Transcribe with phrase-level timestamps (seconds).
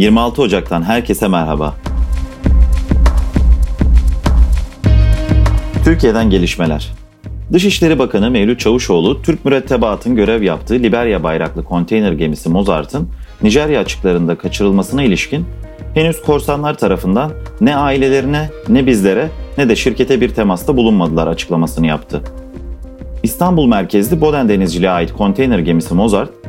[0.00, 1.74] 26 Ocak'tan herkese merhaba.
[5.84, 6.92] Türkiye'den gelişmeler.
[7.52, 13.08] Dışişleri Bakanı Mevlüt Çavuşoğlu, Türk mürettebatın görev yaptığı Liberya bayraklı konteyner gemisi Mozart'ın
[13.42, 15.46] Nijerya açıklarında kaçırılmasına ilişkin
[15.94, 19.28] henüz korsanlar tarafından ne ailelerine ne bizlere
[19.58, 22.22] ne de şirkete bir temasta bulunmadılar açıklamasını yaptı.
[23.22, 26.39] İstanbul merkezli Boden Denizciliğe ait konteyner gemisi Mozart,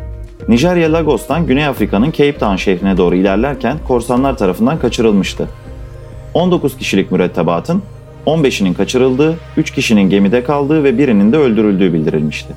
[0.47, 5.47] Nijerya Lagos'tan Güney Afrika'nın Cape Town şehrine doğru ilerlerken korsanlar tarafından kaçırılmıştı.
[6.33, 7.83] 19 kişilik mürettebatın
[8.25, 12.53] 15'inin kaçırıldığı, 3 kişinin gemide kaldığı ve birinin de öldürüldüğü bildirilmişti.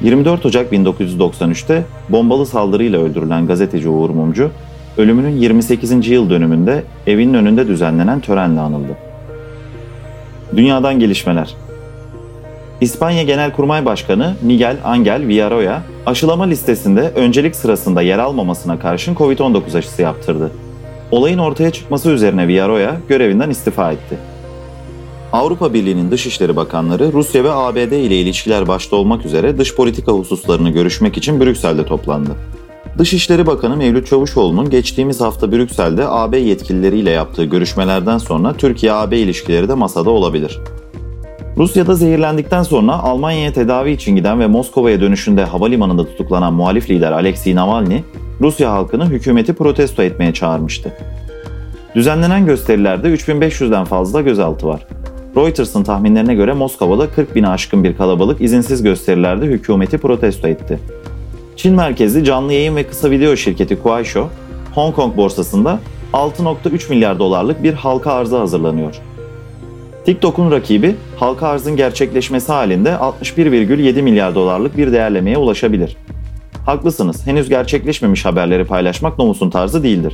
[0.00, 4.50] 24 Ocak 1993'te bombalı saldırıyla öldürülen gazeteci Uğur Mumcu,
[4.96, 6.08] ölümünün 28.
[6.08, 8.96] yıl dönümünde evinin önünde düzenlenen törenle anıldı.
[10.56, 11.54] Dünyadan gelişmeler
[12.80, 20.02] İspanya Genelkurmay Başkanı Miguel Angel Villarroya, aşılama listesinde öncelik sırasında yer almamasına karşın Covid-19 aşısı
[20.02, 20.50] yaptırdı.
[21.10, 24.18] Olayın ortaya çıkması üzerine Villarroya görevinden istifa etti.
[25.32, 30.70] Avrupa Birliği'nin Dışişleri Bakanları Rusya ve ABD ile ilişkiler başta olmak üzere dış politika hususlarını
[30.70, 32.30] görüşmek için Brüksel'de toplandı.
[32.98, 39.74] Dışişleri Bakanı Mevlüt Çavuşoğlu'nun geçtiğimiz hafta Brüksel'de AB yetkilileriyle yaptığı görüşmelerden sonra Türkiye-AB ilişkileri de
[39.74, 40.58] masada olabilir.
[41.60, 47.54] Rusya'da zehirlendikten sonra Almanya'ya tedavi için giden ve Moskova'ya dönüşünde havalimanında tutuklanan muhalif lider Alexei
[47.54, 48.00] Navalny,
[48.40, 50.92] Rusya halkını hükümeti protesto etmeye çağırmıştı.
[51.94, 54.86] Düzenlenen gösterilerde 3500'den fazla gözaltı var.
[55.36, 60.78] Reuters'ın tahminlerine göre Moskova'da 40 bine aşkın bir kalabalık izinsiz gösterilerde hükümeti protesto etti.
[61.56, 64.26] Çin merkezli canlı yayın ve kısa video şirketi Kuaishou,
[64.74, 65.80] Hong Kong borsasında
[66.12, 69.09] 6.3 milyar dolarlık bir halka arzı hazırlanıyor.
[70.04, 75.96] TikTok'un rakibi halka arzın gerçekleşmesi halinde 61,7 milyar dolarlık bir değerlemeye ulaşabilir.
[76.66, 80.12] Haklısınız, henüz gerçekleşmemiş haberleri paylaşmak Nomus'un tarzı değildir.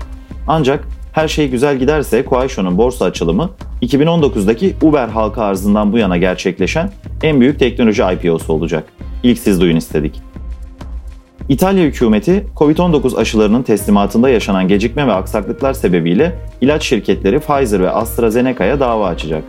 [0.49, 3.51] Ancak her şey güzel giderse Kuaishou'nun borsa açılımı
[3.83, 6.91] 2019'daki Uber halka arzından bu yana gerçekleşen
[7.23, 8.85] en büyük teknoloji IPO'su olacak.
[9.23, 10.23] İlk siz duyun istedik.
[11.49, 18.81] İtalya hükümeti Covid-19 aşılarının teslimatında yaşanan gecikme ve aksaklıklar sebebiyle ilaç şirketleri Pfizer ve AstraZeneca'ya
[18.81, 19.45] dava açacak.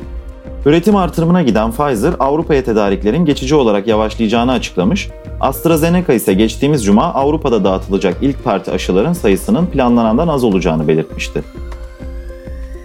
[0.68, 7.64] Üretim artırımına giden Pfizer, Avrupa'ya tedariklerin geçici olarak yavaşlayacağını açıklamış, AstraZeneca ise geçtiğimiz cuma Avrupa'da
[7.64, 11.44] dağıtılacak ilk parti aşıların sayısının planlanandan az olacağını belirtmişti.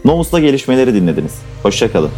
[0.05, 1.43] Novus'ta gelişmeleri dinlediniz.
[1.63, 2.11] Hoşçakalın.